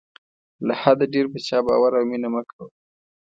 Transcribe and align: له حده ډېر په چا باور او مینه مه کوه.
له 0.67 0.73
حده 0.81 1.05
ډېر 1.13 1.25
په 1.33 1.39
چا 1.47 1.57
باور 1.67 1.91
او 1.99 2.03
مینه 2.09 2.29
مه 2.33 2.41
کوه. 2.49 2.65